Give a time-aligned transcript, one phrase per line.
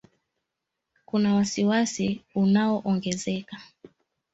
[1.05, 3.57] Kuna wasi wasi unaoongezeka